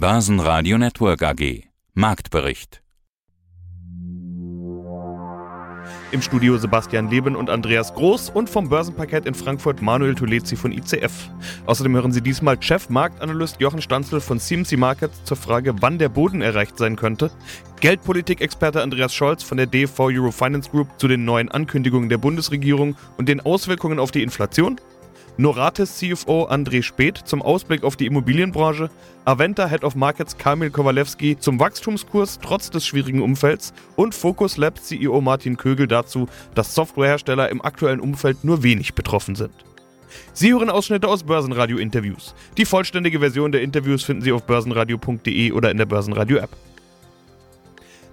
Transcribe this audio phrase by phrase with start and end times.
[0.00, 1.64] Börsenradio Network AG.
[1.92, 2.80] Marktbericht.
[6.10, 10.72] Im Studio Sebastian Leben und Andreas Groß und vom Börsenparkett in Frankfurt Manuel Tulezi von
[10.72, 11.12] ICF.
[11.66, 16.40] Außerdem hören Sie diesmal Chef-Marktanalyst Jochen Stanzel von CMC Markets zur Frage, wann der Boden
[16.40, 17.30] erreicht sein könnte.
[17.80, 23.28] Geldpolitik-Experte Andreas Scholz von der DV Eurofinance Group zu den neuen Ankündigungen der Bundesregierung und
[23.28, 24.80] den Auswirkungen auf die Inflation.
[25.40, 28.90] Noratis CFO André Speth zum Ausblick auf die Immobilienbranche,
[29.24, 34.84] Aventa Head of Markets Kamil Kowalewski zum Wachstumskurs trotz des schwierigen Umfelds und Focus Labs
[34.84, 39.54] CEO Martin Kögel dazu, dass Softwarehersteller im aktuellen Umfeld nur wenig betroffen sind.
[40.34, 42.34] Sie hören Ausschnitte aus Börsenradio-Interviews.
[42.58, 46.50] Die vollständige Version der Interviews finden Sie auf börsenradio.de oder in der Börsenradio-App.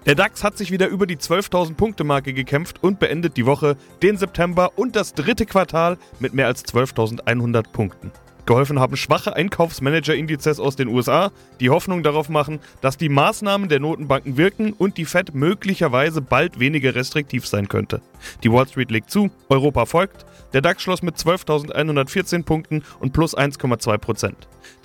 [0.08, 3.76] Der DAX hat sich wieder über die 12.000 Punkte Marke gekämpft und beendet die Woche,
[4.02, 8.14] den September und das dritte Quartal mit mehr als 12.100 Punkten.
[8.48, 13.82] Geholfen haben schwache Einkaufsmanager-Indizes aus den USA, die Hoffnung darauf machen, dass die Maßnahmen der
[13.82, 18.02] Notenbanken wirken und die Fed möglicherweise bald weniger restriktiv sein könnte.
[18.44, 23.38] Die Wall Street legt zu, Europa folgt, der DAX schloss mit 12.114 Punkten und plus
[23.38, 24.32] 1,2%.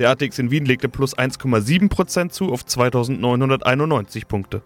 [0.01, 4.63] Der ATX in Wien legte plus 1,7% zu auf 2.991 Punkte.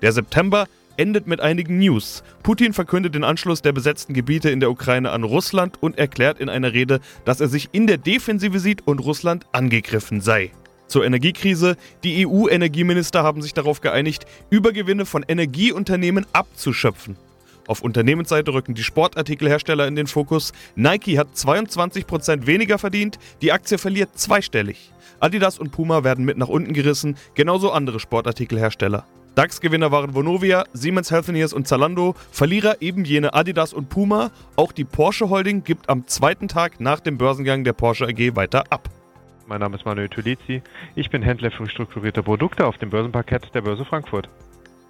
[0.00, 0.66] Der September
[0.98, 2.22] endet mit einigen News.
[2.42, 6.48] Putin verkündet den Anschluss der besetzten Gebiete in der Ukraine an Russland und erklärt in
[6.48, 10.50] einer Rede, dass er sich in der Defensive sieht und Russland angegriffen sei.
[10.88, 11.76] Zur Energiekrise.
[12.02, 17.16] Die EU-Energieminister haben sich darauf geeinigt, Übergewinne von Energieunternehmen abzuschöpfen.
[17.66, 20.52] Auf Unternehmensseite rücken die Sportartikelhersteller in den Fokus.
[20.74, 24.90] Nike hat 22% weniger verdient, die Aktie verliert zweistellig.
[25.20, 29.04] Adidas und Puma werden mit nach unten gerissen, genauso andere Sportartikelhersteller.
[29.38, 34.32] DAX-Gewinner waren Vonovia, Siemens Healthineers und Zalando, Verlierer eben jene Adidas und Puma.
[34.56, 38.64] Auch die Porsche Holding gibt am zweiten Tag nach dem Börsengang der Porsche AG weiter
[38.70, 38.90] ab.
[39.46, 40.60] Mein Name ist Manuel Tulizzi.
[40.96, 44.28] Ich bin Händler für strukturierte Produkte auf dem Börsenparkett der Börse Frankfurt.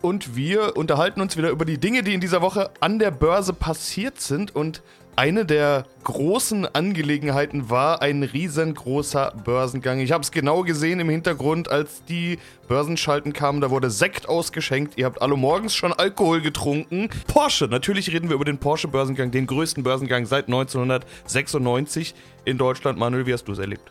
[0.01, 3.53] Und wir unterhalten uns wieder über die Dinge, die in dieser Woche an der Börse
[3.53, 4.57] passiert sind.
[4.57, 4.83] Und
[5.19, 9.99] eine der großen Angelegenheiten war ein riesengroßer Börsengang.
[9.99, 13.61] Ich habe es genau gesehen im Hintergrund, als die Börsenschalten kamen.
[13.61, 14.97] Da wurde Sekt ausgeschenkt.
[14.97, 17.09] Ihr habt alle morgens schon Alkohol getrunken.
[17.27, 22.15] Porsche, natürlich reden wir über den Porsche-Börsengang, den größten Börsengang seit 1996
[22.45, 22.97] in Deutschland.
[22.97, 23.91] Manuel, wie hast du es erlebt?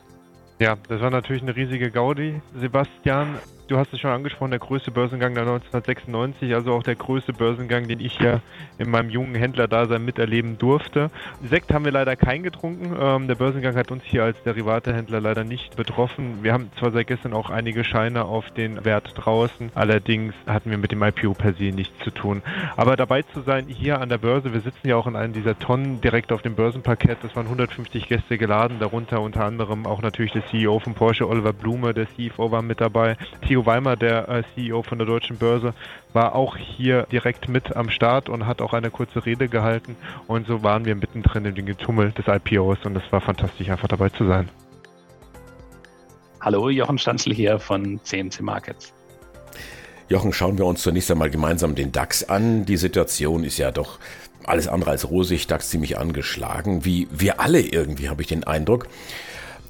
[0.60, 3.38] Ja, das war natürlich eine riesige Gaudi, Sebastian.
[3.68, 7.86] Du hast es schon angesprochen, der größte Börsengang der 1996, also auch der größte Börsengang,
[7.90, 8.40] den ich ja
[8.78, 11.12] in meinem jungen Händlerdasein miterleben durfte.
[11.44, 12.96] Sekt haben wir leider keinen getrunken.
[12.98, 16.44] Ähm, der Börsengang hat uns hier als Derivatehändler leider nicht betroffen.
[16.44, 20.78] Wir haben zwar seit gestern auch einige Scheine auf den Wert draußen, allerdings hatten wir
[20.78, 22.44] mit dem IPO per se nichts zu tun.
[22.78, 25.60] Aber dabei zu sein hier an der Börse, wir sitzen ja auch in einem dieser
[25.60, 30.32] Tonnen direkt auf dem Börsenparkett, das waren 150 Gäste geladen, darunter unter anderem auch natürlich
[30.32, 34.44] der CEO von Porsche, Oliver Blume, der CFO war mit dabei, Theo Weimer, der äh,
[34.54, 35.74] CEO von der Deutschen Börse,
[36.14, 39.96] war auch hier direkt mit am Start und hat auch eine kurze Rede gehalten.
[40.28, 43.88] Und so waren wir mittendrin in dem Getummel des IPOs und es war fantastisch, einfach
[43.88, 44.50] dabei zu sein.
[46.42, 48.94] Hallo, Jochen Stanzl hier von CMC Markets.
[50.10, 52.66] Jochen, schauen wir uns zunächst einmal gemeinsam den DAX an.
[52.66, 54.00] Die Situation ist ja doch
[54.46, 58.88] alles andere als rosig, DAX ziemlich angeschlagen, wie wir alle irgendwie, habe ich den Eindruck.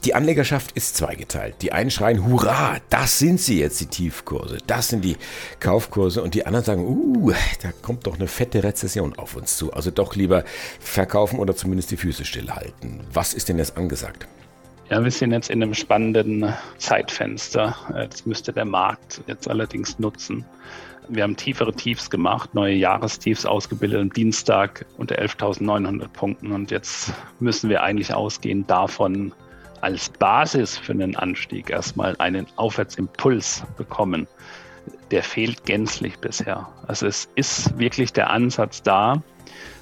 [0.04, 1.56] Die Anlegerschaft ist zweigeteilt.
[1.62, 5.18] Die einen schreien, hurra, das sind sie jetzt, die Tiefkurse, das sind die
[5.60, 6.22] Kaufkurse.
[6.22, 7.32] Und die anderen sagen, uh,
[7.62, 9.74] da kommt doch eine fette Rezession auf uns zu.
[9.74, 10.44] Also doch lieber
[10.80, 13.02] verkaufen oder zumindest die Füße stillhalten.
[13.12, 14.28] Was ist denn jetzt angesagt?
[14.90, 17.76] Ja, wir sind jetzt in einem spannenden Zeitfenster.
[17.90, 20.46] Das müsste der Markt jetzt allerdings nutzen.
[21.10, 26.52] Wir haben tiefere Tiefs gemacht, neue Jahrestiefs ausgebildet am Dienstag unter 11.900 Punkten.
[26.52, 29.34] Und jetzt müssen wir eigentlich ausgehen davon,
[29.82, 34.28] als Basis für einen Anstieg erstmal einen Aufwärtsimpuls bekommen,
[35.12, 36.68] der fehlt gänzlich bisher.
[36.88, 39.22] Also es ist wirklich der Ansatz da,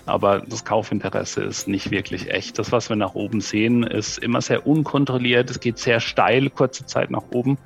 [0.05, 2.59] aber das Kaufinteresse ist nicht wirklich echt.
[2.59, 5.49] Das, was wir nach oben sehen, ist immer sehr unkontrolliert.
[5.49, 7.57] Es geht sehr steil, kurze Zeit nach oben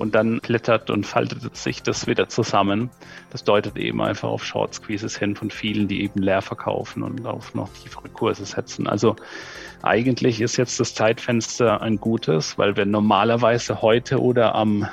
[0.00, 2.88] und dann klettert und faltet sich das wieder zusammen.
[3.30, 7.26] Das deutet eben einfach auf Short Squeezes hin von vielen, die eben leer verkaufen und
[7.26, 8.86] auf noch tiefere Kurse setzen.
[8.86, 9.14] Also
[9.82, 14.88] eigentlich ist jetzt das Zeitfenster ein gutes, weil wir normalerweise heute oder am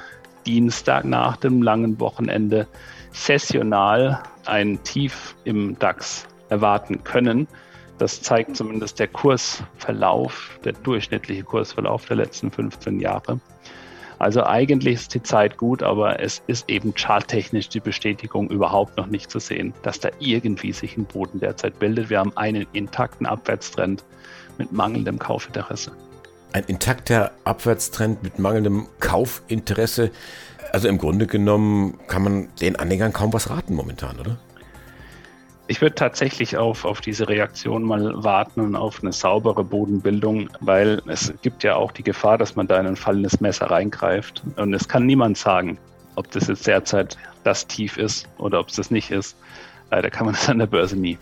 [0.45, 2.67] Dienstag nach dem langen Wochenende
[3.11, 7.47] sessional ein Tief im DAX erwarten können.
[7.97, 13.39] Das zeigt zumindest der Kursverlauf, der durchschnittliche Kursverlauf der letzten 15 Jahre.
[14.19, 19.07] Also eigentlich ist die Zeit gut, aber es ist eben charttechnisch die Bestätigung überhaupt noch
[19.07, 22.09] nicht zu sehen, dass da irgendwie sich ein Boden derzeit bildet.
[22.09, 24.03] Wir haben einen intakten Abwärtstrend
[24.57, 25.91] mit mangelndem Kaufinteresse.
[26.53, 30.11] ein intakter Abwärtstrend mit mangelndem Kaufinteresse.
[30.71, 34.37] Also im Grunde genommen kann man den Anlegern kaum was raten momentan, oder?
[35.69, 41.01] Ich würde tatsächlich auf, auf diese Reaktion mal warten und auf eine saubere Bodenbildung, weil
[41.07, 44.43] es gibt ja auch die Gefahr, dass man da in ein fallendes Messer reingreift.
[44.55, 45.77] Und es kann niemand sagen,
[46.15, 49.35] ob das jetzt derzeit das Tief ist oder ob es das nicht ist.
[49.91, 51.17] Leider kann man das an der Börse nie.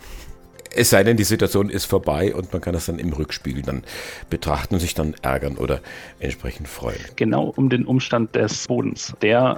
[0.74, 3.82] Es sei denn, die Situation ist vorbei und man kann das dann im Rückspiegel dann
[4.28, 5.80] betrachten und sich dann ärgern oder
[6.20, 7.00] entsprechend freuen.
[7.16, 9.14] Genau um den Umstand des Bodens.
[9.22, 9.56] Der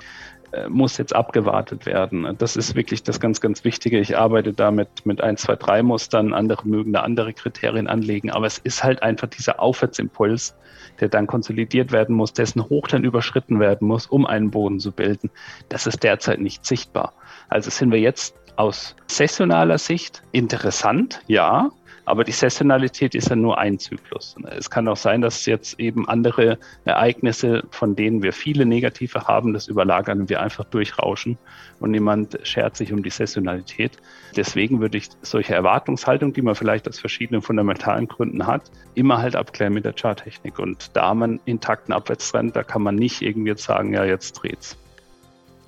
[0.68, 2.34] muss jetzt abgewartet werden.
[2.38, 3.98] Das ist wirklich das ganz, ganz Wichtige.
[3.98, 6.34] Ich arbeite damit mit 1, 2, 3 Mustern.
[6.34, 8.30] Andere mögen da andere Kriterien anlegen.
[8.30, 10.54] Aber es ist halt einfach dieser Aufwärtsimpuls,
[11.00, 14.92] der dann konsolidiert werden muss, dessen Hoch dann überschritten werden muss, um einen Boden zu
[14.92, 15.30] bilden.
[15.68, 17.12] Das ist derzeit nicht sichtbar.
[17.48, 21.70] Also sind wir jetzt aus saisonaler Sicht interessant, ja,
[22.08, 24.34] aber die Saisonalität ist ja nur ein Zyklus.
[24.56, 29.52] Es kann auch sein, dass jetzt eben andere Ereignisse, von denen wir viele negative haben,
[29.52, 31.36] das überlagern und wir einfach durchrauschen
[31.80, 33.92] und niemand schert sich um die Saisonalität.
[34.36, 38.62] Deswegen würde ich solche Erwartungshaltung, die man vielleicht aus verschiedenen fundamentalen Gründen hat,
[38.94, 40.58] immer halt abklären mit der Charttechnik.
[40.58, 44.78] Und da man intakten Abwärtstrend, da kann man nicht irgendwie jetzt sagen, ja, jetzt dreht's.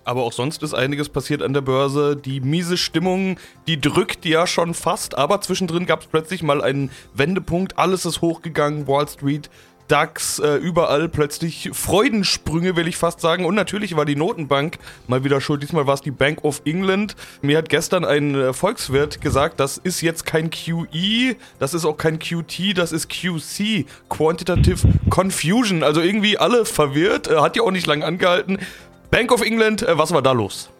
[0.04, 2.16] Aber auch sonst ist einiges passiert an der Börse.
[2.16, 5.16] Die miese Stimmung, die drückt ja schon fast.
[5.16, 7.78] Aber zwischendrin gab es plötzlich mal einen Wendepunkt.
[7.78, 8.88] Alles ist hochgegangen.
[8.88, 9.50] Wall Street,
[9.90, 13.44] DAX, äh, überall plötzlich Freudensprünge, will ich fast sagen.
[13.44, 15.62] Und natürlich war die Notenbank mal wieder schuld.
[15.62, 17.16] Diesmal war es die Bank of England.
[17.42, 21.96] Mir hat gestern ein äh, Volkswirt gesagt, das ist jetzt kein QE, das ist auch
[21.96, 25.82] kein QT, das ist QC, Quantitative Confusion.
[25.82, 27.26] Also irgendwie alle verwirrt.
[27.26, 28.58] Äh, hat ja auch nicht lange angehalten.
[29.10, 30.70] Bank of England, äh, was war da los?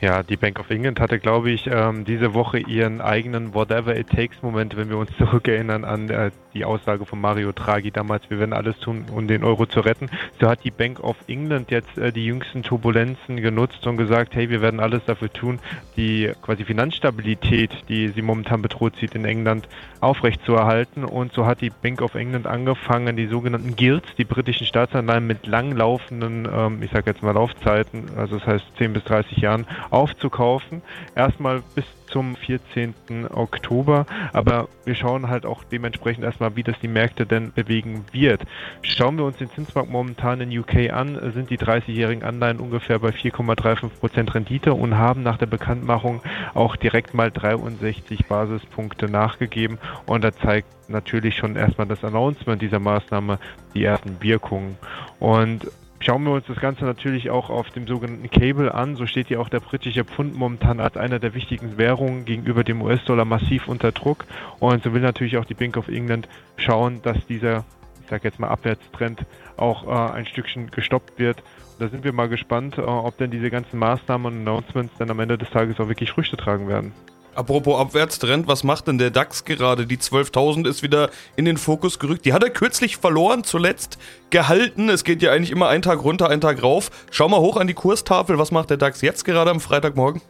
[0.00, 4.08] Ja, die Bank of England hatte, glaube ich, ähm, diese Woche ihren eigenen Whatever It
[4.08, 8.38] Takes Moment, wenn wir uns zurückerinnern an äh, die Aussage von Mario Draghi damals, wir
[8.38, 10.08] werden alles tun, um den Euro zu retten.
[10.40, 14.50] So hat die Bank of England jetzt äh, die jüngsten Turbulenzen genutzt und gesagt, hey,
[14.50, 15.58] wir werden alles dafür tun,
[15.96, 19.68] die quasi Finanzstabilität, die sie momentan bedroht sieht in England,
[20.00, 21.04] aufrechtzuerhalten.
[21.04, 25.46] Und so hat die Bank of England angefangen, die sogenannten Guilds, die britischen Staatsanleihen mit
[25.48, 30.82] langlaufenden, ähm, ich sage jetzt mal Laufzeiten, also das heißt 10 bis 30 Jahren, aufzukaufen.
[31.14, 32.94] Erstmal bis zum 14.
[33.30, 38.42] Oktober, aber wir schauen halt auch dementsprechend erstmal, wie das die Märkte denn bewegen wird.
[38.82, 43.10] Schauen wir uns den Zinsmarkt momentan in UK an, sind die 30-jährigen Anleihen ungefähr bei
[43.10, 46.22] 4,35% Rendite und haben nach der Bekanntmachung
[46.54, 52.78] auch direkt mal 63 Basispunkte nachgegeben und da zeigt natürlich schon erstmal das Announcement dieser
[52.78, 53.38] Maßnahme
[53.74, 54.78] die ersten Wirkungen.
[55.20, 58.94] Und Schauen wir uns das Ganze natürlich auch auf dem sogenannten Cable an.
[58.94, 62.80] So steht ja auch der britische Pfund momentan als einer der wichtigen Währungen gegenüber dem
[62.82, 64.24] US-Dollar massiv unter Druck.
[64.60, 67.64] Und so will natürlich auch die Bank of England schauen, dass dieser,
[68.00, 71.38] ich sage jetzt mal Abwärtstrend, auch äh, ein Stückchen gestoppt wird.
[71.40, 75.10] Und da sind wir mal gespannt, äh, ob denn diese ganzen Maßnahmen und Announcements dann
[75.10, 76.92] am Ende des Tages auch wirklich Früchte tragen werden.
[77.38, 79.86] Apropos Abwärtstrend, was macht denn der DAX gerade?
[79.86, 82.24] Die 12.000 ist wieder in den Fokus gerückt.
[82.24, 83.96] Die hat er kürzlich verloren, zuletzt
[84.30, 84.88] gehalten.
[84.88, 86.90] Es geht ja eigentlich immer einen Tag runter, einen Tag rauf.
[87.12, 88.40] Schau mal hoch an die Kurstafel.
[88.40, 90.20] Was macht der DAX jetzt gerade am Freitagmorgen?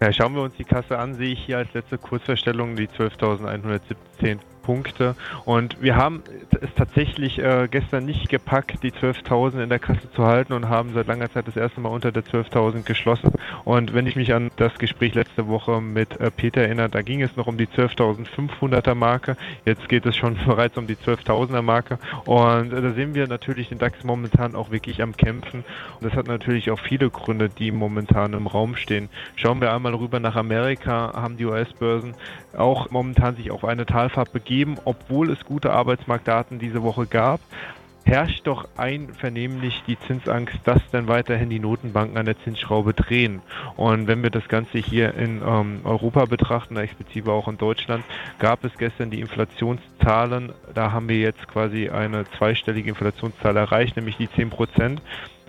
[0.00, 4.38] Ja, schauen wir uns die Kasse an, sehe ich hier als letzte Kursverstellung die 12.117
[4.66, 5.14] Punkte.
[5.44, 6.24] Und wir haben
[6.60, 10.92] es tatsächlich äh, gestern nicht gepackt, die 12.000 in der Kasse zu halten und haben
[10.92, 13.30] seit langer Zeit das erste Mal unter der 12.000 geschlossen.
[13.64, 17.22] Und wenn ich mich an das Gespräch letzte Woche mit äh, Peter erinnere, da ging
[17.22, 19.36] es noch um die 12.500er Marke.
[19.64, 21.98] Jetzt geht es schon bereits um die 12.000er Marke.
[22.24, 25.64] Und äh, da sehen wir natürlich den DAX momentan auch wirklich am Kämpfen.
[26.00, 29.08] Und das hat natürlich auch viele Gründe, die momentan im Raum stehen.
[29.36, 32.14] Schauen wir einmal rüber nach Amerika, haben die US-Börsen
[32.56, 37.40] auch momentan sich auf eine Talfahrt begeben geben, obwohl es gute Arbeitsmarktdaten diese Woche gab,
[38.04, 43.42] herrscht doch einvernehmlich die Zinsangst, dass dann weiterhin die Notenbanken an der Zinsschraube drehen.
[43.76, 48.04] Und wenn wir das Ganze hier in ähm, Europa betrachten, explizit auch in Deutschland,
[48.38, 50.52] gab es gestern die Inflationszahlen.
[50.72, 55.02] Da haben wir jetzt quasi eine zweistellige Inflationszahl erreicht, nämlich die 10 Prozent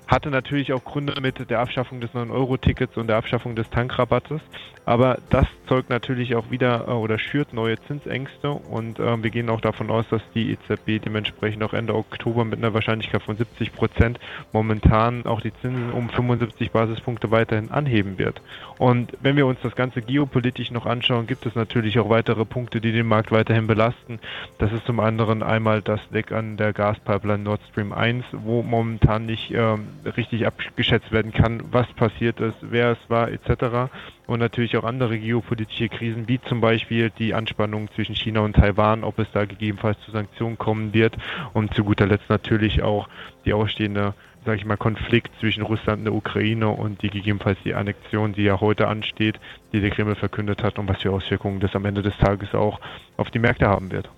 [0.08, 4.42] hatte natürlich auch Gründe mit der Abschaffung des 9-Euro-Tickets und der Abschaffung des Tankrabattes.
[4.88, 9.50] Aber das zeugt natürlich auch wieder äh, oder schürt neue Zinsängste und äh, wir gehen
[9.50, 13.74] auch davon aus, dass die EZB dementsprechend auch Ende Oktober mit einer Wahrscheinlichkeit von 70
[13.74, 14.18] Prozent
[14.54, 18.42] momentan auch die Zinsen um 75 Basispunkte weiterhin anheben wird.
[18.78, 22.80] Und wenn wir uns das Ganze geopolitisch noch anschauen, gibt es natürlich auch weitere Punkte,
[22.80, 24.20] die den Markt weiterhin belasten.
[24.58, 29.26] Das ist zum anderen einmal das Leck an der Gaspipeline Nord Stream 1, wo momentan
[29.26, 33.92] nicht ähm, richtig abgeschätzt werden kann, was passiert ist, wer es war etc.
[34.25, 39.04] Und natürlich auch andere geopolitische Krisen, wie zum Beispiel die Anspannung zwischen China und Taiwan,
[39.04, 41.18] ob es da gegebenenfalls zu Sanktionen kommen wird
[41.54, 43.10] und zu guter Letzt natürlich auch
[43.46, 44.13] die ausstehende
[44.48, 48.44] sage ich mal, Konflikt zwischen Russland und der Ukraine und die gegebenenfalls die Annexion, die
[48.44, 49.38] ja heute ansteht,
[49.74, 52.80] die der Kreml verkündet hat und was für Auswirkungen das am Ende des Tages auch
[53.18, 54.10] auf die Märkte haben wird.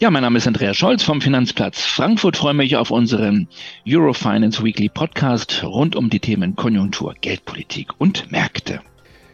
[0.00, 2.36] Ja, mein Name ist Andreas Scholz vom Finanzplatz Frankfurt.
[2.36, 3.48] Freue mich auf unseren
[3.84, 8.80] Eurofinance Weekly Podcast rund um die Themen Konjunktur, Geldpolitik und Märkte.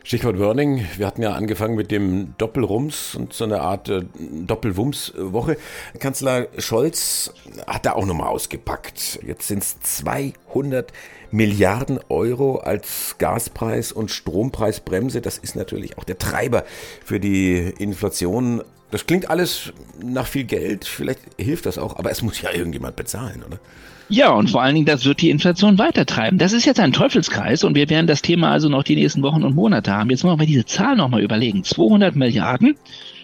[0.05, 0.87] Stichwort Wording.
[0.97, 4.05] Wir hatten ja angefangen mit dem Doppelrums und so eine Art äh,
[4.47, 5.59] Doppelwumms-Woche.
[5.99, 7.35] Kanzler Scholz
[7.67, 9.21] hat da auch nochmal ausgepackt.
[9.27, 10.95] Jetzt sind es 200
[11.31, 15.21] Milliarden Euro als Gaspreis- und Strompreisbremse.
[15.21, 16.65] Das ist natürlich auch der Treiber
[17.05, 18.63] für die Inflation.
[18.95, 20.85] Das klingt alles nach viel Geld.
[20.85, 23.59] Vielleicht hilft das auch, aber es muss ja irgendjemand bezahlen, oder?
[24.09, 26.39] Ja, und vor allen Dingen, das wird die Inflation weitertreiben.
[26.39, 29.43] Das ist jetzt ein Teufelskreis und wir werden das Thema also noch die nächsten Wochen
[29.43, 30.11] und Monate haben.
[30.11, 31.65] Jetzt wollen wir diese Zahl nochmal überlegen.
[31.65, 32.77] 200 Milliarden,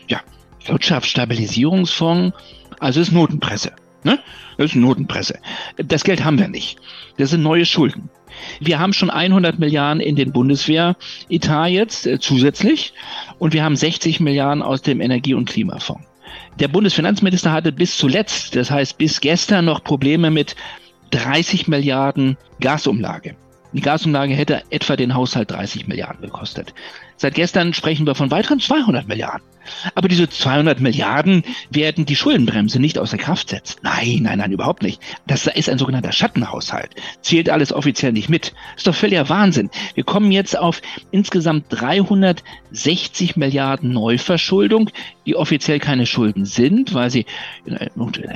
[0.08, 0.18] ja,
[0.66, 2.36] Wirtschaftsstabilisierungsfonds,
[2.80, 3.70] also ist Notenpresse.
[4.02, 4.18] Ne?
[4.56, 5.38] Das ist Notenpresse.
[5.76, 6.80] Das Geld haben wir nicht.
[7.16, 8.10] Das sind neue Schulden.
[8.60, 12.92] Wir haben schon 100 Milliarden in den Bundeswehretat jetzt äh, zusätzlich
[13.38, 16.04] und wir haben 60 Milliarden aus dem Energie- und Klimafonds.
[16.58, 20.56] Der Bundesfinanzminister hatte bis zuletzt, das heißt bis gestern, noch Probleme mit
[21.10, 23.34] 30 Milliarden Gasumlage.
[23.72, 26.74] Die Gasumlage hätte etwa den Haushalt 30 Milliarden gekostet.
[27.20, 29.46] Seit gestern sprechen wir von weiteren 200 Milliarden.
[29.94, 33.78] Aber diese 200 Milliarden werden die Schuldenbremse nicht außer Kraft setzen.
[33.82, 35.02] Nein, nein, nein, überhaupt nicht.
[35.26, 36.90] Das ist ein sogenannter Schattenhaushalt.
[37.20, 38.54] Zählt alles offiziell nicht mit.
[38.74, 39.68] Ist doch völliger Wahnsinn.
[39.94, 44.88] Wir kommen jetzt auf insgesamt 360 Milliarden Neuverschuldung,
[45.26, 47.26] die offiziell keine Schulden sind, weil sie
[47.66, 47.90] in einem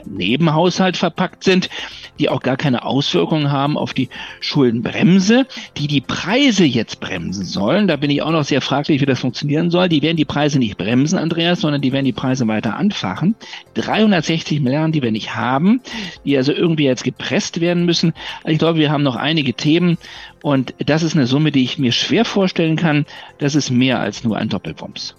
[0.05, 1.71] Nebenhaushalt verpackt sind,
[2.19, 4.09] die auch gar keine Auswirkungen haben auf die
[4.41, 7.89] Schuldenbremse, die die Preise jetzt bremsen sollen.
[7.89, 9.89] Da bin ich auch noch sehr fraglich, wie das funktionieren soll.
[9.89, 13.37] Die werden die Preise nicht bremsen, Andreas, sondern die werden die Preise weiter anfachen.
[13.75, 15.81] 360 Milliarden, die wir nicht haben,
[16.25, 18.15] die also irgendwie jetzt gepresst werden müssen.
[18.43, 19.97] Also ich glaube, wir haben noch einige Themen
[20.43, 23.07] und das ist eine Summe, die ich mir schwer vorstellen kann.
[23.39, 25.15] Das ist mehr als nur ein Doppelwumms.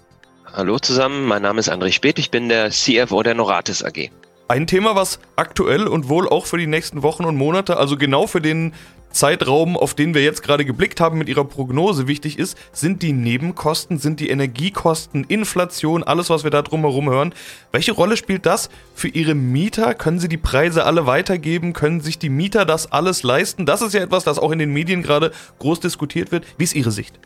[0.52, 4.10] Hallo zusammen, mein Name ist André Speth, ich bin der CFO der Noratis AG.
[4.48, 8.26] Ein Thema, was aktuell und wohl auch für die nächsten Wochen und Monate, also genau
[8.26, 8.74] für den
[9.10, 13.12] Zeitraum, auf den wir jetzt gerade geblickt haben mit Ihrer Prognose wichtig ist, sind die
[13.12, 17.34] Nebenkosten, sind die Energiekosten, Inflation, alles, was wir da drumherum hören.
[17.72, 19.94] Welche Rolle spielt das für Ihre Mieter?
[19.94, 21.72] Können Sie die Preise alle weitergeben?
[21.72, 23.66] Können sich die Mieter das alles leisten?
[23.66, 26.44] Das ist ja etwas, das auch in den Medien gerade groß diskutiert wird.
[26.58, 27.18] Wie ist Ihre Sicht?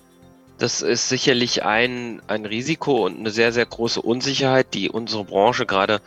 [0.59, 5.65] Das ist sicherlich ein, ein Risiko und eine sehr, sehr große Unsicherheit, die unsere Branche
[5.65, 6.03] gerade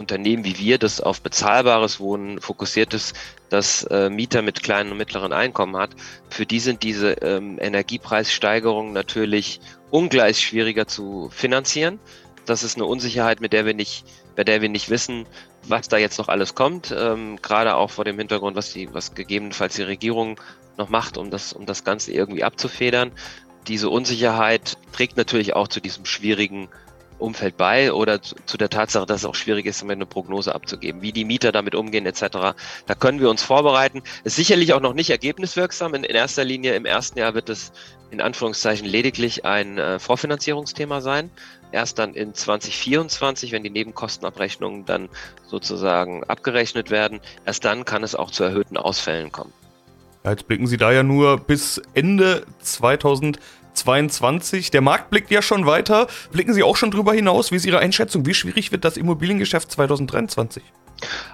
[0.00, 3.14] Unternehmen wie wir, das auf bezahlbares Wohnen fokussiert ist,
[3.50, 5.90] das äh, Mieter mit kleinen und mittleren Einkommen hat,
[6.30, 11.98] für die sind diese ähm, Energiepreissteigerungen natürlich ungleich schwieriger zu finanzieren.
[12.46, 14.04] Das ist eine Unsicherheit, mit der wir nicht,
[14.36, 15.26] bei der wir nicht wissen,
[15.64, 16.94] was da jetzt noch alles kommt.
[16.96, 20.40] Ähm, gerade auch vor dem Hintergrund, was die, was gegebenenfalls die Regierung
[20.78, 23.12] noch macht, um das, um das Ganze irgendwie abzufedern.
[23.68, 26.68] Diese Unsicherheit trägt natürlich auch zu diesem schwierigen
[27.20, 31.02] Umfeld bei oder zu, zu, der Tatsache, dass es auch schwierig ist, eine Prognose abzugeben,
[31.02, 32.54] wie die Mieter damit umgehen etc.
[32.86, 34.02] Da können wir uns vorbereiten.
[34.24, 35.94] Ist sicherlich auch noch nicht ergebniswirksam.
[35.94, 37.72] In, in erster Linie im ersten Jahr wird es
[38.10, 41.30] in Anführungszeichen lediglich ein äh, Vorfinanzierungsthema sein.
[41.72, 45.08] Erst dann in 2024, wenn die Nebenkostenabrechnungen dann
[45.46, 49.52] sozusagen abgerechnet werden, erst dann kann es auch zu erhöhten Ausfällen kommen.
[50.24, 53.40] Jetzt blicken Sie da ja nur bis Ende 2024
[53.74, 54.70] 22.
[54.70, 56.06] Der Markt blickt ja schon weiter.
[56.32, 57.50] Blicken Sie auch schon drüber hinaus?
[57.50, 58.26] Wie ist Ihre Einschätzung?
[58.26, 60.62] Wie schwierig wird das Immobiliengeschäft 2023?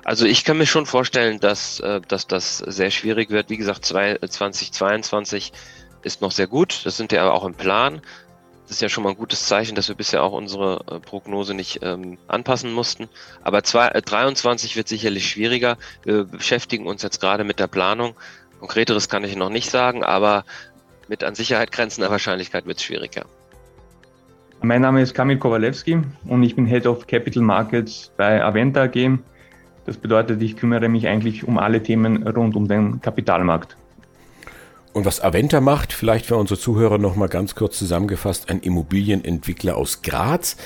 [0.05, 3.51] Also ich kann mir schon vorstellen, dass, äh, dass das sehr schwierig wird.
[3.51, 5.53] Wie gesagt, 2022
[6.03, 6.83] ist noch sehr gut.
[6.85, 8.01] Das sind ja auch im Plan.
[8.63, 11.55] Das ist ja schon mal ein gutes Zeichen, dass wir bisher auch unsere äh, Prognose
[11.55, 13.09] nicht ähm, anpassen mussten.
[13.43, 15.79] Aber 2023 äh, wird sicherlich schwieriger.
[16.03, 18.17] Wir beschäftigen uns jetzt gerade mit der Planung.
[18.59, 20.45] Konkreteres kann ich noch nicht sagen, aber
[21.09, 23.25] mit an Sicherheit grenzender Wahrscheinlichkeit wird es schwieriger.
[24.63, 29.19] Mein Name ist Kamil Kowalewski und ich bin Head of Capital Markets bei Aventa AG.
[29.85, 33.77] Das bedeutet, ich kümmere mich eigentlich um alle Themen rund um den Kapitalmarkt.
[34.97, 40.01] Und was Aventa macht, vielleicht für unsere Zuhörer nochmal ganz kurz zusammengefasst, ein Immobilienentwickler aus
[40.01, 40.57] Graz,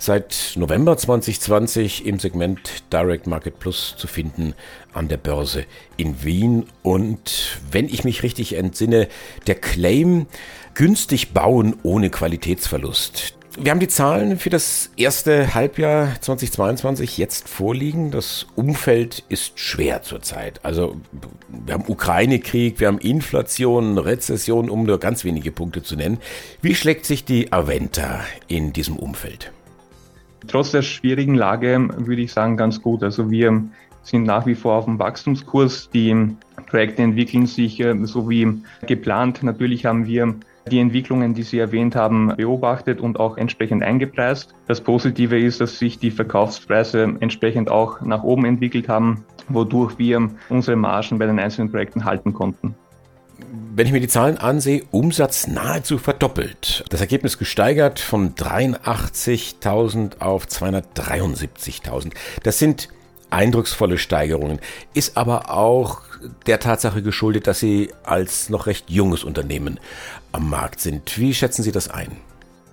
[0.00, 4.54] seit November 2020 im Segment Direct Market Plus zu finden
[4.92, 5.66] an der Börse
[5.96, 6.66] in Wien.
[6.82, 9.06] Und wenn ich mich richtig entsinne,
[9.46, 10.26] der Claim
[10.74, 13.36] günstig bauen ohne Qualitätsverlust.
[13.58, 18.10] Wir haben die Zahlen für das erste Halbjahr 2022 jetzt vorliegen.
[18.10, 20.60] Das Umfeld ist schwer zurzeit.
[20.62, 20.96] Also
[21.48, 26.18] wir haben Ukraine-Krieg, wir haben Inflation, Rezession, um nur ganz wenige Punkte zu nennen.
[26.60, 29.52] Wie schlägt sich die Aventa in diesem Umfeld?
[30.48, 33.02] Trotz der schwierigen Lage würde ich sagen ganz gut.
[33.02, 33.62] Also wir
[34.02, 35.88] sind nach wie vor auf dem Wachstumskurs.
[35.94, 36.14] Die
[36.66, 39.42] Projekte entwickeln sich äh, so wie geplant.
[39.42, 40.34] Natürlich haben wir
[40.70, 44.54] die Entwicklungen, die Sie erwähnt haben, beobachtet und auch entsprechend eingepreist.
[44.66, 50.28] Das Positive ist, dass sich die Verkaufspreise entsprechend auch nach oben entwickelt haben, wodurch wir
[50.48, 52.74] unsere Margen bei den einzelnen Projekten halten konnten.
[53.74, 56.84] Wenn ich mir die Zahlen ansehe, Umsatz nahezu verdoppelt.
[56.88, 62.12] Das Ergebnis gesteigert von 83.000 auf 273.000.
[62.42, 62.88] Das sind
[63.30, 64.60] eindrucksvolle Steigerungen,
[64.94, 66.00] ist aber auch
[66.46, 69.78] der Tatsache geschuldet, dass Sie als noch recht junges Unternehmen
[70.32, 71.18] am Markt sind.
[71.18, 72.08] Wie schätzen Sie das ein?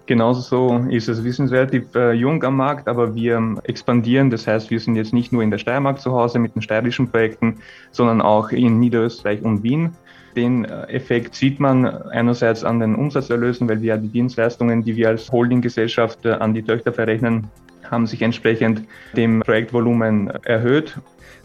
[0.06, 1.24] Genauso so ist es.
[1.24, 4.30] Wir sind relativ äh, jung am Markt, aber wir expandieren.
[4.30, 7.10] Das heißt, wir sind jetzt nicht nur in der Steiermark zu Hause mit den steirischen
[7.10, 7.60] Projekten,
[7.92, 9.94] sondern auch in Niederösterreich und Wien.
[10.36, 15.08] Den äh, Effekt sieht man einerseits an den Umsatzerlösen, weil wir die Dienstleistungen, die wir
[15.08, 17.48] als Holdinggesellschaft äh, an die Töchter verrechnen,
[17.90, 18.84] haben sich entsprechend
[19.16, 20.98] dem Projektvolumen erhöht.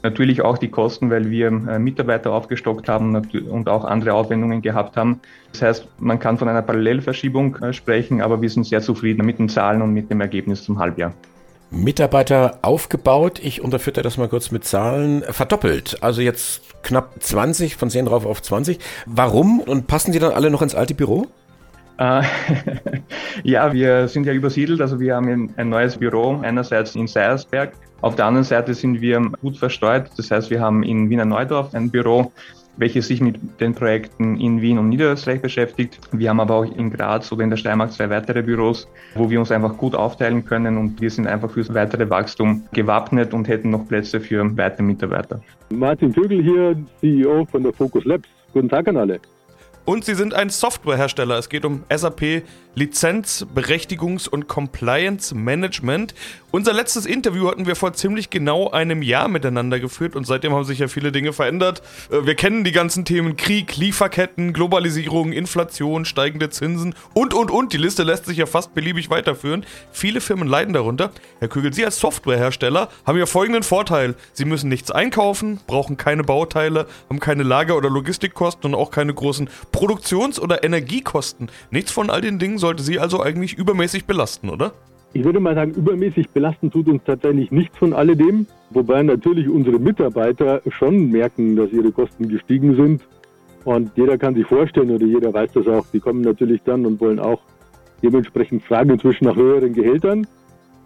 [0.03, 4.97] Natürlich auch die Kosten, weil wir äh, Mitarbeiter aufgestockt haben und auch andere Aufwendungen gehabt
[4.97, 5.21] haben.
[5.53, 9.41] Das heißt, man kann von einer Parallelverschiebung äh, sprechen, aber wir sind sehr zufrieden mit
[9.41, 11.13] den Zahlen und mit dem Ergebnis zum Halbjahr.
[11.71, 15.99] Mitarbeiter aufgebaut, ich unterfütter das mal kurz mit Zahlen, verdoppelt.
[16.01, 18.79] Also jetzt knapp 20, von 10 drauf auf 20.
[19.05, 19.61] Warum?
[19.61, 21.27] Und passen die dann alle noch ins alte Büro?
[21.99, 22.23] Äh,
[23.43, 28.15] ja, wir sind ja übersiedelt, also wir haben ein neues Büro, einerseits in Seiersberg, auf
[28.15, 31.91] der anderen Seite sind wir gut verstreut, das heißt, wir haben in Wiener Neudorf ein
[31.91, 32.33] Büro,
[32.77, 35.99] welches sich mit den Projekten in Wien und Niederösterreich beschäftigt.
[36.13, 39.41] Wir haben aber auch in Graz oder in der Steiermark zwei weitere Büros, wo wir
[39.41, 43.71] uns einfach gut aufteilen können und wir sind einfach fürs weitere Wachstum gewappnet und hätten
[43.71, 45.41] noch Plätze für weitere Mitarbeiter.
[45.71, 48.29] Martin Vögel hier, CEO von der Focus Labs.
[48.53, 49.21] Guten Tag an alle.
[49.89, 51.39] Und sie sind ein Softwarehersteller.
[51.39, 52.43] Es geht um SAP
[52.79, 56.15] Lizenz, Berechtigungs- und Compliance Management.
[56.51, 60.65] Unser letztes Interview hatten wir vor ziemlich genau einem Jahr miteinander geführt und seitdem haben
[60.65, 61.83] sich ja viele Dinge verändert.
[62.11, 67.73] Äh, wir kennen die ganzen Themen Krieg, Lieferketten, Globalisierung, Inflation, steigende Zinsen und, und, und.
[67.73, 69.67] Die Liste lässt sich ja fast beliebig weiterführen.
[69.93, 71.11] Viele Firmen leiden darunter.
[71.41, 74.15] Herr Kügel, Sie als Softwarehersteller haben ja folgenden Vorteil.
[74.33, 79.13] Sie müssen nichts einkaufen, brauchen keine Bauteile, haben keine Lager- oder Logistikkosten und auch keine
[79.13, 81.51] großen Produktions- oder Energiekosten.
[81.71, 84.73] Nichts von all den Dingen soll sollte sie also eigentlich übermäßig belasten, oder?
[85.15, 89.79] Ich würde mal sagen, übermäßig belasten tut uns tatsächlich nichts von alledem, wobei natürlich unsere
[89.79, 93.01] Mitarbeiter schon merken, dass ihre Kosten gestiegen sind.
[93.65, 97.01] Und jeder kann sich vorstellen oder jeder weiß das auch, die kommen natürlich dann und
[97.01, 97.41] wollen auch
[98.03, 100.27] dementsprechend fragen inzwischen nach höheren Gehältern.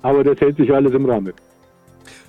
[0.02, 1.32] Aber das hält sich alles im Rahmen.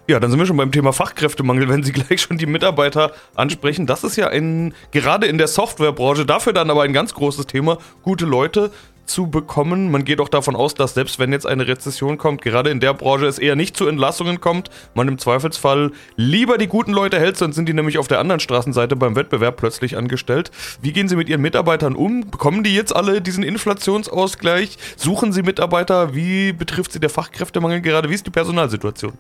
[0.10, 3.86] Ja, dann sind wir schon beim Thema Fachkräftemangel, wenn Sie gleich schon die Mitarbeiter ansprechen.
[3.86, 7.78] Das ist ja ein, gerade in der Softwarebranche, dafür dann aber ein ganz großes Thema,
[8.02, 8.72] gute Leute
[9.06, 9.92] zu bekommen.
[9.92, 12.94] Man geht auch davon aus, dass selbst wenn jetzt eine Rezession kommt, gerade in der
[12.94, 17.38] Branche es eher nicht zu Entlassungen kommt, man im Zweifelsfall lieber die guten Leute hält,
[17.38, 20.52] sonst sind die nämlich auf der anderen Straßenseite beim Wettbewerb plötzlich angestellt.
[20.82, 22.30] Wie gehen Sie mit Ihren Mitarbeitern um?
[22.30, 24.78] Bekommen die jetzt alle diesen Inflationsausgleich?
[24.98, 26.16] Suchen Sie Mitarbeiter?
[26.16, 28.10] Wie betrifft Sie der Fachkräftemangel gerade?
[28.10, 29.14] Wie ist die Personalsituation?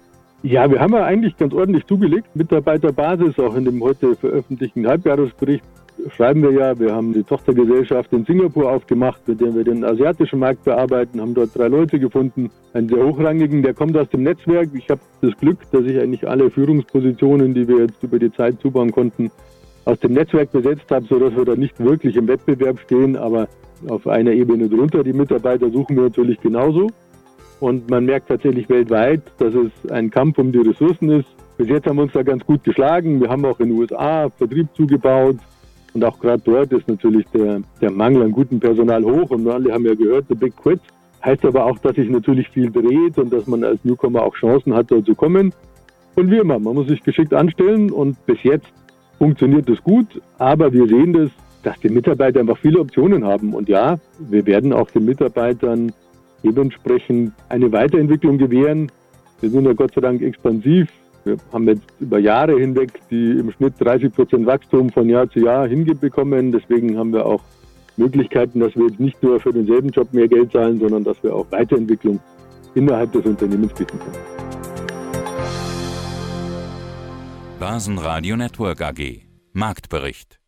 [0.43, 2.27] Ja, wir haben ja eigentlich ganz ordentlich zugelegt.
[2.35, 5.63] Mitarbeiterbasis, auch in dem heute veröffentlichten Halbjahresbericht
[6.09, 10.39] schreiben wir ja, wir haben die Tochtergesellschaft in Singapur aufgemacht, mit der wir den asiatischen
[10.39, 14.69] Markt bearbeiten, haben dort drei Leute gefunden, einen sehr hochrangigen, der kommt aus dem Netzwerk.
[14.73, 18.59] Ich habe das Glück, dass ich eigentlich alle Führungspositionen, die wir jetzt über die Zeit
[18.61, 19.31] zubauen konnten,
[19.85, 23.47] aus dem Netzwerk besetzt habe, sodass wir da nicht wirklich im Wettbewerb stehen, aber
[23.87, 25.03] auf einer Ebene drunter.
[25.03, 26.89] Die Mitarbeiter suchen wir natürlich genauso.
[27.59, 31.27] Und man merkt tatsächlich weltweit, dass es ein Kampf um die Ressourcen ist.
[31.57, 33.21] Bis jetzt haben wir uns da ganz gut geschlagen.
[33.21, 35.37] Wir haben auch in den USA Vertrieb zugebaut.
[35.93, 39.29] Und auch gerade dort ist natürlich der, der Mangel an gutem Personal hoch.
[39.29, 40.79] Und alle haben ja gehört, the big quit.
[41.23, 44.73] Heißt aber auch, dass sich natürlich viel dreht und dass man als Newcomer auch Chancen
[44.73, 45.53] hat, dort zu kommen.
[46.15, 48.67] Und wie immer, man muss sich geschickt anstellen und bis jetzt
[49.17, 50.21] funktioniert das gut.
[50.37, 51.29] Aber wir sehen das,
[51.63, 53.53] dass die Mitarbeiter einfach viele Optionen haben.
[53.53, 55.93] Und ja, wir werden auch den Mitarbeitern
[56.43, 58.91] dementsprechend eine Weiterentwicklung gewähren.
[59.39, 60.89] Wir sind ja Gott sei Dank expansiv.
[61.25, 65.39] Wir haben jetzt über Jahre hinweg die im Schnitt 30 Prozent Wachstum von Jahr zu
[65.39, 66.51] Jahr hingebekommen.
[66.51, 67.41] Deswegen haben wir auch
[67.97, 71.33] Möglichkeiten, dass wir jetzt nicht nur für denselben Job mehr Geld zahlen, sondern dass wir
[71.33, 72.19] auch Weiterentwicklung
[72.75, 74.43] innerhalb des Unternehmens bieten können.
[77.59, 79.21] Basen Radio Network AG
[79.53, 80.42] Marktbericht